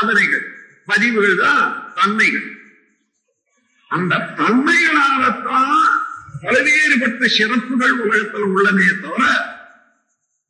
[0.00, 0.44] சாதனைகள்
[0.88, 1.64] பதிவுகள் தான்
[1.96, 2.46] தன்மைகள்.
[3.90, 5.88] அந்த தன்மைகளாகத்தான்
[6.44, 9.24] பல்வேறுபட்ட சிறப்புகள் உலகத்தில் உள்ளனே தவிர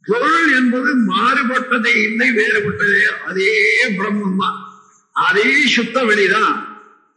[0.07, 3.51] பொருள் என்பது மாறுபட்டதே இல்லை வேறுபட்டதே அதே
[3.97, 4.59] பிரம்மம் தான்
[5.17, 6.57] அதே சுத்த வெளிதான்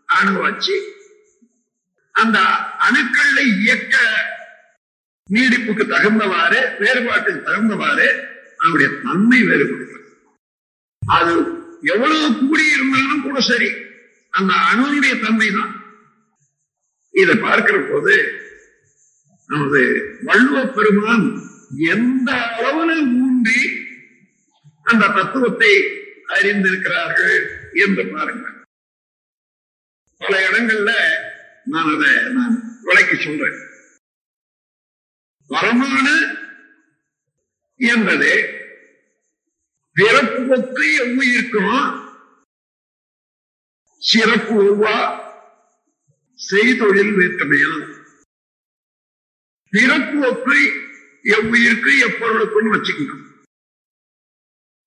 [0.09, 0.75] அனுபவிச்சு
[2.15, 2.37] அந்த
[2.87, 3.95] அணுக்கள்ல இயக்க
[5.29, 8.07] நீடிப்புக்கு தகுந்தவாறு வேறுபாட்டுக்கு தகுந்தவாறு
[8.59, 9.99] அவருடைய தன்மை வேறுபடுகிறது.
[11.01, 11.33] அது
[11.83, 13.69] எவ்வளவு கூடி இருந்தாலும் கூட சரி.
[14.33, 15.73] அந்த அணுனுடைய தன்மை தான்.
[17.13, 18.13] இதை பார்க்கிற போது
[19.49, 19.81] நமது
[20.23, 21.25] வள்ளுவ பெருமான்
[21.91, 23.59] எந்த அளவுல ஊன்றி
[24.85, 25.71] அந்த தத்துவத்தை
[26.29, 27.37] அறிந்திருக்கிறார்கள்
[27.75, 28.45] என்று பாருங்க
[30.21, 30.91] பல இடங்கள்ல
[31.65, 33.59] நான் அதை நான் விளக்கி சொல்றேன்.
[35.49, 36.15] வரமானு
[37.79, 38.31] என்பது
[39.95, 42.01] பிறப்புக்கு எவ்வுயிருக்கும்
[44.01, 44.95] சிறப்பு உருவா
[46.39, 47.83] செய்தொழில் வேற்றுமையால்
[49.69, 50.57] பிறப்பு ஒக்கு
[51.35, 53.21] எவ்வுயிருக்கு எப்பொருளுக்கும் வச்சுக்கணும்.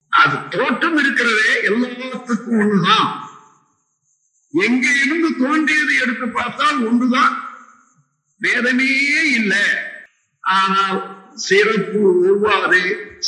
[0.09, 3.09] அது தோற்றம் இருக்கிறதே எல்லாத்துக்கும் ஒண்ணுதான்.
[4.55, 7.35] எங்க இருந்து தோன்றியது எடுத்து பார்த்தால் ஒன்றுதான்
[8.41, 8.93] வேதமே
[9.39, 9.65] இல்லை.
[10.41, 11.01] ஆனால்
[11.35, 12.83] சிறப்பு உருவாது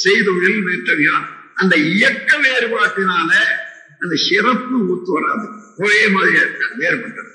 [0.04, 1.26] செய்தொழில் வேற்றவியான்
[1.58, 3.32] அந்த இயக்க வேறுபாட்டினால
[4.00, 5.74] அந்த சிறப்பு ஒத்து வராது.
[5.76, 6.42] ஒரே மாதிரியா
[6.78, 7.32] வேறுபட்டது.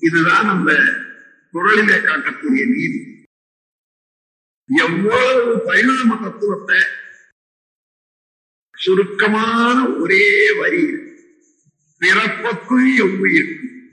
[0.00, 0.72] இதுதான் நம்ம
[1.52, 3.24] குரலிலே காட்டக்கூடிய நீதி.
[4.66, 6.82] எவ்வளவு பரிணாம தத்துவத்தை
[8.76, 10.84] சுருக்கமான ஒரே வரி.
[12.00, 13.90] பிறப்புக்கும் எவ்வுயிர்க்கும்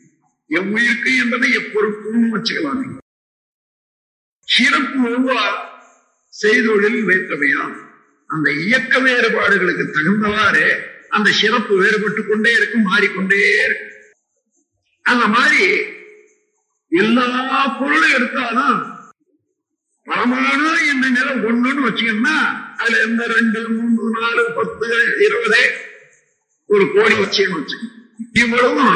[0.50, 2.82] எவ்வுயிர்க்கு என்பதை எப்பொருக்கும் வச்சுக்கலாம்.
[2.82, 3.00] நீங்க.
[4.46, 5.70] சிறப்பு உருவா
[6.42, 7.91] செய்தொழில் வைத்தவையான்
[8.32, 10.66] அந்த இயக்க வேறுபாடுகளுக்கு தகுந்தவாறு
[11.12, 13.88] அந்த சிறப்பு வேறுபட்டு கொண்டே இருக்கும் மாறிக்கொண்டே இருக்கும்.
[15.06, 15.64] அந்த மாதிரி
[16.92, 17.26] எல்லா
[17.80, 18.78] பொருளும் எடுத்தாலும்
[20.08, 22.38] பரமானு என்ற நிலம் ஒண்ணுன்னு வச்சுக்கணும்னா
[22.78, 24.88] அதுல எந்த ரெண்டு மூணு நாலு பத்து
[25.26, 25.62] இருபது
[26.70, 27.98] ஒரு கோடி வச்சுன்னு வச்சுக்கணும்
[28.36, 28.96] இவ்வளவும்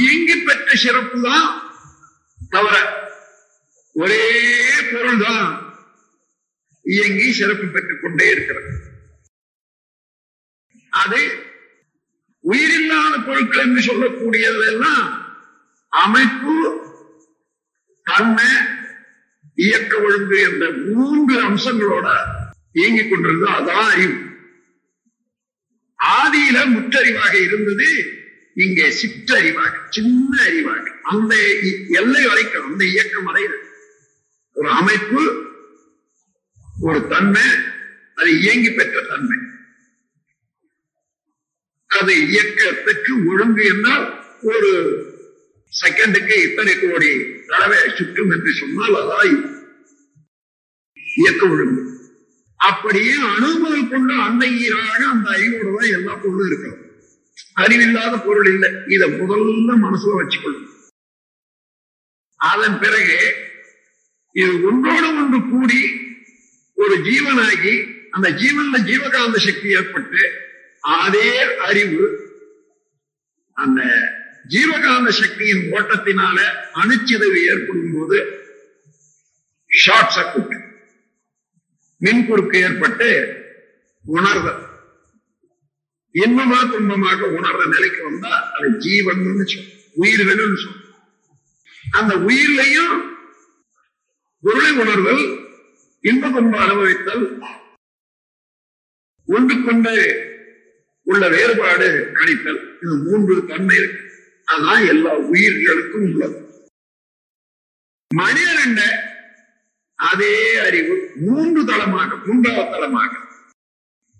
[0.00, 1.46] இயங்கி பெற்ற சிறப்பு தான்
[2.52, 2.76] தவிர
[3.96, 4.22] ஒரே
[4.90, 5.46] பொருள் தான்
[6.84, 8.70] இயங்கி சிறப்பு பெற்றுக் கொண்டே இருக்கிறது.
[10.92, 11.20] அது
[12.44, 15.08] உயிரில்லாத பொருட்கள் என்று சொல்லக்கூடியதெல்லாம்
[15.92, 16.54] அமைப்பு
[18.06, 18.50] தன்மை
[19.54, 22.06] இயக்க ஒழுங்கு என்ற மூன்று அம்சங்களோட
[22.72, 24.16] இயங்கிக் கொண்டிருந்தது அதான் அறிவு.
[25.98, 27.88] ஆதியில முற்றறிவாக இருந்தது
[28.54, 30.84] இங்கே சிற்றறிவாக சின்ன அறிவாக.
[31.02, 31.34] அந்த
[31.88, 33.48] எல்லை வரைக்கும் அந்த இயக்கம் அடைய
[34.56, 35.49] ஒரு அமைப்பு
[36.80, 37.46] ஒரு தன்மை
[38.14, 39.38] அது இயங்கி பெற்ற தன்மை.
[41.90, 44.06] அது இயக்கத்துக்கு ஒழுங்கு என்றால்
[44.42, 44.70] ஒரு
[45.72, 47.10] செகண்டுக்கு இத்தனை கோடி
[47.46, 49.34] தடவை சுற்றும் என்று சொன்னால் அதாய்.
[51.16, 51.82] இயக்க ஒழுங்கு.
[52.60, 56.78] அப்படியே அனுபவம் கொண்ட அந்த ஈராக அந்த அறிவோட தான் எல்லா பொருளும் இருக்கும்
[57.54, 58.70] அறிவில்லாத பொருள் இல்லை.
[58.86, 60.66] இதை முதல்ல மனசுல வச்சுக்கொள்ளும்.
[62.40, 63.18] அதன் பிறகு
[64.34, 65.80] இது ஒன்றோடு ஒன்று கூடி
[66.80, 67.74] ஒரு ஜீவனாகி
[68.10, 70.22] அந்த ஜீவன்ல ஜீவகாந்த சக்தி ஏற்பட்டு
[70.98, 71.30] அதே
[71.66, 72.06] அறிவு
[73.56, 73.80] அந்த
[74.48, 76.38] ஜீவகாந்த சக்தியின் ஓட்டத்தினால
[76.72, 78.18] அணுச்சிதவு ஏற்படும் போது
[79.70, 80.56] ஷார்ட் சர்க்கியூட்
[82.00, 83.08] மின்குறுக்கு ஏற்பட்டு
[84.04, 84.62] உணர்தல்
[86.14, 89.20] இன்பமா துன்பமாக உணர்ற நிலைக்கு வந்தா அது ஜீவன்
[89.96, 90.86] உயிர்கள் சொல்லும்
[91.84, 92.96] அந்த உயிர்லையும்
[94.44, 95.24] பொருளை உணர்தல்
[96.08, 97.24] இன்ப துன்ப அனுபவித்தல்
[99.26, 99.94] ஒன்று கொண்டு
[101.02, 102.60] உள்ள வேறுபாடு கணித்தல்.
[102.82, 104.02] இது மூன்று தன்மை இருக்கு.
[104.52, 106.38] அதான் எல்லா உயிர்களுக்கும் உள்ளது.
[108.14, 108.78] மனிதன்
[109.94, 113.12] அதே அறிவு மூன்று தளமாக மூன்றாவது தளமாக.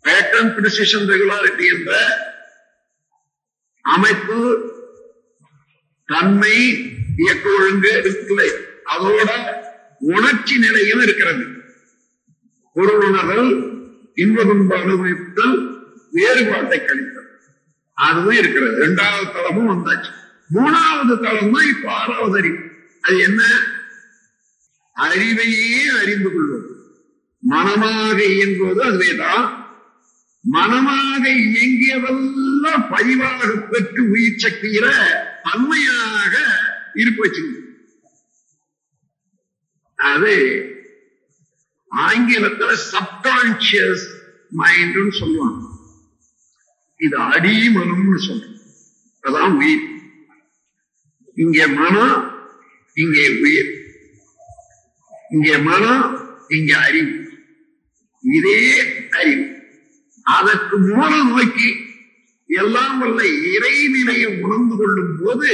[0.05, 1.93] பேட்டர்ன் பிரிசிஷன் ரெகுலாரிட்டி என்ற
[3.81, 4.38] அமைப்பு
[6.05, 6.56] தன்மை
[7.17, 8.43] இயக்க ஒழுங்கு இருக்குல்ல
[8.97, 9.31] அதோட
[9.99, 11.59] உணர்ச்சி நிலையும் இருக்கிறது.
[12.73, 13.51] பொருள் உணர்தல்
[14.15, 14.43] இன்ப
[14.77, 15.57] அனுபவித்தல்
[16.11, 17.29] வேறுபாட்டை கழித்தல்
[17.93, 18.77] அதுவும் இருக்கிறது.
[18.77, 20.11] இரண்டாவது தளமும் வந்தாச்சு.
[20.55, 22.59] மூணாவது தளம் தான் இப்ப ஆறாவது அறிவு.
[23.01, 23.43] அது என்ன?
[24.97, 26.69] அறிவையே அறிந்து கொள்வது.
[27.43, 29.59] மனமாக இயங்குவது அதுவேதான்
[30.45, 34.87] மனமாக இயங்கியதெல்லாம் பதிவாக பெற்று உயிர் சக்தியில
[35.43, 36.35] தன்மையாக
[36.95, 37.43] இருப்பச்சு
[39.95, 40.35] அது
[41.93, 44.05] ஆங்கிலத்துல சப்கான்சியஸ்
[44.59, 45.67] மைண்ட்னு சொல்லுவாங்க.
[46.97, 48.57] இது அடிமனம்னு சொல்றோம்.
[49.25, 49.87] அதான் உயிர்.
[51.35, 52.49] இங்கே மனம்
[52.95, 53.71] இங்கே உயிர்.
[55.31, 56.05] இங்கே மனம்
[56.49, 57.15] இங்கே அறிவு.
[58.25, 59.45] இதே அறிவு.
[60.23, 61.89] அதற்கு மூல நோக்கி
[62.49, 65.51] எல்லாம் வல்ல இறைநிலையை உணர்ந்து கொள்ளும் போது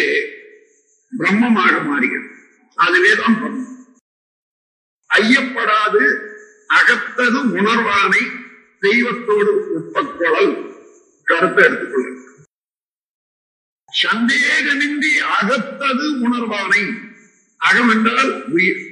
[1.18, 2.28] பிரம்மமாக மாறுகிறது.
[2.74, 3.75] அதுவே தான் பிரம்மம்.
[5.10, 6.04] ஐயப்படாது
[6.70, 8.22] அகத்தது உணர்வானை
[8.82, 10.52] தெய்வத்தோடு ஒப்பக்கொழல்
[11.26, 12.04] கருத்தை எடுத்துக்கொள்ள
[13.88, 16.82] சந்தேகமின்றி அகத்தது உணர்வானை
[17.60, 18.82] அகம் என்றால் உயிர்.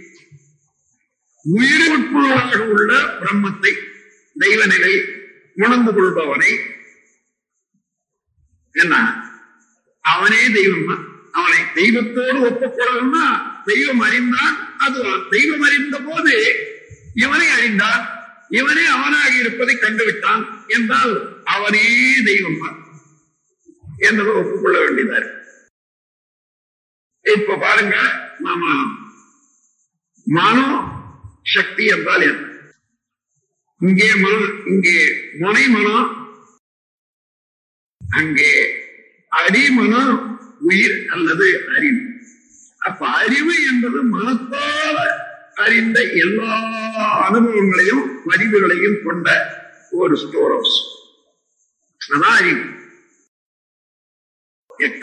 [1.45, 2.91] உயிருட்பொருளாக உள்ள
[3.21, 3.73] பிரம்மத்தை
[4.37, 4.95] தெய்வ நிலை
[5.57, 6.53] உணர்ந்து கொள்பவனை
[8.75, 8.95] என்ன?
[10.05, 13.27] அவனே தெய்வம் தான் அவனை தெய்வத்தோடு ஒப்புக்கொள்ளணும்னா
[13.65, 14.99] தெய்வம் அறிந்தான் அது
[15.31, 16.35] தெய்வம் அறிந்த போது
[17.17, 18.03] இவனை அறிந்தான்.
[18.51, 21.13] இவனே அவனாக இருப்பதை கண்டுவிட்டான் என்றால்
[21.47, 21.85] அவனே
[22.27, 22.79] தெய்வம் தான்
[24.01, 25.41] என்பதை ஒப்புக்கொள்ள வேண்டியதா இருக்கு.
[27.27, 27.97] இப்ப பாருங்க
[28.39, 28.63] நாம
[30.27, 30.67] மனோ
[31.47, 32.43] சக்தி என்றால் என்ன?
[33.81, 34.97] இங்கே மனம் இங்கே
[35.41, 36.11] முனை மனம்
[38.01, 38.53] அங்கே
[39.33, 40.15] அடிமனம்
[40.69, 41.47] உயிர் அல்லது
[41.77, 42.03] அறிவு.
[42.89, 45.03] அப்ப அறிவு என்பது மனத்தால்
[45.65, 46.55] அறிந்த எல்லா
[47.27, 49.29] அனுபவங்களையும் பதிவுகளையும் கொண்ட
[50.01, 50.79] ஒரு ஸ்டோர் ஹவுஸ்
[52.01, 52.65] அதான் அறிவு.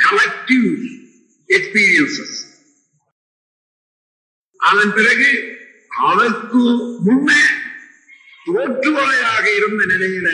[0.05, 0.69] கலெக்டிவ்
[1.57, 2.37] எக்ஸ்பீரியன்சஸ்
[4.59, 5.29] அதன் பிறகு
[6.09, 6.61] அதற்கு
[7.05, 7.43] முன்னே
[8.45, 10.29] தோற்றுவாயாக இருந்த நிலையில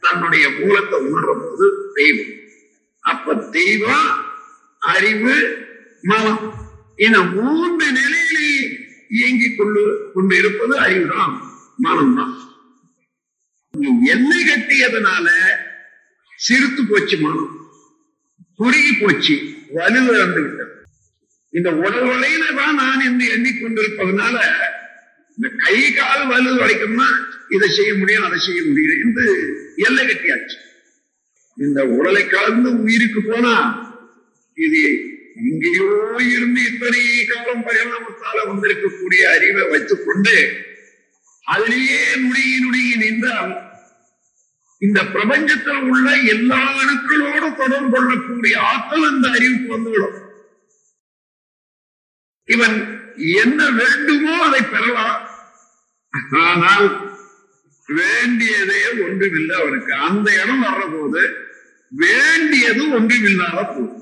[0.00, 2.34] தன்னுடைய மூலத்தை உணரும் போது தெய்வம்.
[3.04, 4.10] அப்ப தெய்வம்
[4.82, 5.34] அறிவு
[6.02, 6.42] மனம்.
[6.98, 8.50] இந்த மூன்று நிலையிலே
[9.10, 9.82] இயங்கிக் கொண்டு
[10.14, 11.34] கொண்டு இருப்பது அறிவுதான்
[11.84, 12.34] மனம்தான்.
[14.14, 15.26] எண்ணெய் கட்டியதுனால
[16.38, 17.52] சிரித்து போச்சு மனம்.
[18.60, 19.34] குறுகி போச்சு
[19.74, 20.70] வலுவிழந்து விட்டது
[21.52, 24.36] இந்த உடல் வலையில தான் நான் என்று எண்ணிக்கொண்டிருப்பதனால
[25.38, 27.08] இந்த கை கால் வலு வளைக்கணும்னா
[27.48, 29.24] இதை செய்ய முடியும் அதை செய்ய முடியும் என்று
[29.86, 30.56] எல்லை கட்டியாச்சு.
[31.56, 33.54] இந்த உடலை கலந்து உயிருக்கு போனா
[34.58, 34.82] இது
[35.42, 35.88] இங்கேயோ
[36.26, 40.36] இருந்து இத்தனை காலம் பரிணாமத்தால வந்திருக்கக்கூடிய அறிவை வைத்துக் கொண்டு
[41.46, 43.52] அதிலேயே நுடுங்கி நுடுங்கி நின்றால்
[44.82, 50.16] இந்த பிரபஞ்சத்தில் உள்ள எல்லா அணுக்களோடு தொடர்பு கொள்ளக்கூடிய ஆற்றல் அந்த அறிவுக்கு வந்துவிடும்.
[52.48, 52.76] இவன்
[53.40, 55.18] என்ன வேண்டுமோ அதை பெறலாம்.
[56.42, 56.88] ஆனால்
[57.88, 59.92] வேண்டியதே ஒன்றுமில்லை அவனுக்கு.
[60.08, 61.22] அந்த இடம் வர்ற போது
[61.92, 64.01] வேண்டியது ஒன்றுமில்லாத போது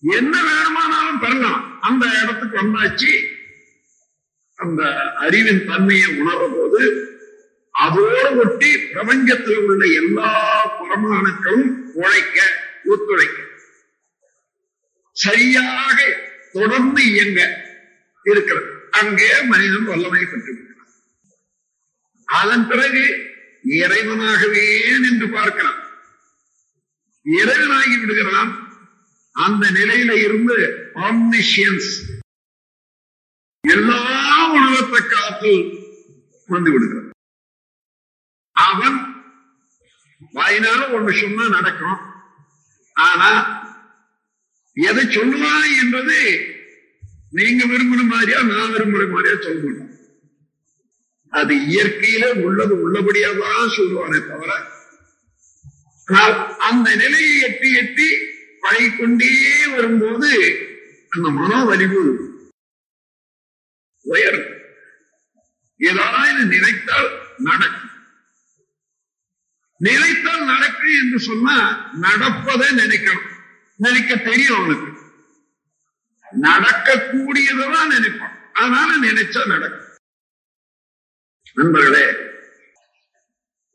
[0.00, 3.36] என்ன வேணுமானாலும் பெறலாம் அந்த இடத்துக்கு வந்தாச்சு.
[4.54, 7.06] அந்த அறிவின் தன்மையை உணர்ற போது
[7.70, 10.30] அதோடு ஒட்டி பிரபஞ்சத்தில் உள்ள எல்லா
[10.80, 12.38] பரமாணுக்களும் உழைக்க
[12.84, 13.38] ஒத்துழைக்க.
[15.12, 16.16] சரியாக
[16.52, 17.64] தொடர்ந்து இயங்க
[18.24, 18.88] இருக்கிறது.
[18.90, 20.94] அங்கே மனிதன் வல்லமை பெற்றிருக்கிறார்
[22.24, 23.26] அதன் பிறகு
[23.64, 25.82] இறைவனாகவே நின்று பார்க்கிறான்.
[27.26, 28.67] இறைவனாகி விடுகிறான்.
[29.38, 30.56] அந்த நிலையில இருந்து
[31.08, 31.90] ஆம்னிஷியன்ஸ்
[33.64, 34.00] எல்லா
[34.56, 35.52] உலகத்தை காத்து
[36.48, 37.10] வந்து விடுகிறான்.
[38.56, 38.98] அவன்
[40.34, 41.98] வாயினால ஒண்ணு சொன்னா நடக்கும்.
[42.96, 43.30] ஆனா
[44.76, 46.16] எதை சொல்லுவான் என்பது
[47.38, 49.94] நீங்க விரும்புற மாதிரியா நான் விரும்புற மாதிரியா சொல்ல மாட்டோம்
[51.32, 54.52] அது இயற்கையில உள்ளது உள்ளபடியா தான் சொல்லுவானே தவிர
[56.68, 58.08] அந்த நிலையை எட்டி எட்டி
[58.68, 60.30] பாடிக்கொண்டே வரும்போது
[61.08, 62.30] அந்த மனோவலிவு
[64.02, 64.56] உயரும்.
[65.78, 67.90] ஏதாவது நினைத்தால் நடக்கும்.
[69.78, 73.26] நினைத்தால் நடக்கும் என்று சொன்னா நடப்பதை நினைக்கணும்.
[73.76, 75.00] நினைக்க தெரியும் அவனுக்கு.
[76.40, 78.50] நடக்கக்கூடியதான் நினைப்பான்.
[78.52, 79.96] அதனால நினைச்சா நடக்கும்.
[81.54, 82.12] நண்பர்களே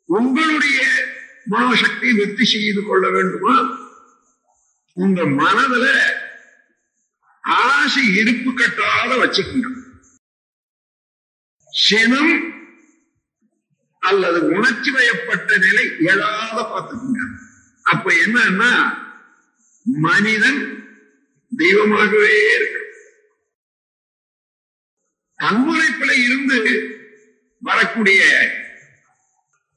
[0.05, 1.05] உங்களுடைய
[1.49, 3.82] மனோசக்தியை வெற்றி செய்து கொள்ள வேண்டுமா?
[4.93, 5.85] உங்க மனதுல
[7.43, 9.67] ஆசை இருப்பு கட்டாத வச்சுக்கோங்க.
[11.71, 12.33] சினம்
[13.99, 17.21] அல்லது உணர்ச்சி வயப்பட்ட நிலை எழாத பார்த்துக்கோங்க.
[17.83, 18.71] அப்ப என்னன்னா
[19.83, 20.61] மனிதன்
[21.57, 22.81] தெய்வமாகவே இருக்கு
[25.39, 26.59] தன்முனைப்பில இருந்து
[27.59, 28.21] வரக்கூடிய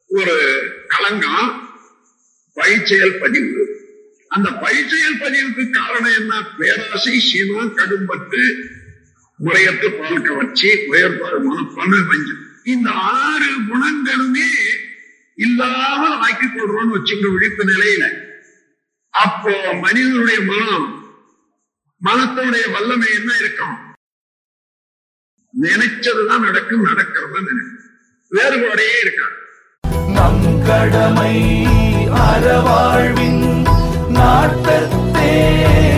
[0.09, 0.37] ஒரு
[0.89, 1.71] களங்கம்
[2.53, 3.76] பயிற்சியல் பதிவு.
[4.37, 6.43] அந்த பயிற்சியல் பதிவுக்கு காரணம் என்ன?
[6.59, 8.41] பேராசை சீனம் கடும்பட்டு
[9.39, 14.51] முறையற்ற பால் வச்சு உயர்பாடுமான பணு வஞ்சம் இந்த ஆறு குணங்களுமே
[15.39, 18.05] இல்லாமல் ஆக்கிக் கொள்றோம்னு வச்சுக்கிற விழிப்பு நிலையில.
[19.15, 20.89] அப்போ மனிதனுடைய மனம்
[22.03, 23.77] மனத்தினுடைய வல்லமை என்ன இருக்கும்?
[25.55, 27.85] நினைச்சதுதான் நடக்கும் நடக்கிறது நினைக்கும்.
[28.33, 29.37] வேறுபாடையே இருக்காது.
[30.13, 31.35] நம் கடமை
[35.49, 35.96] yeah.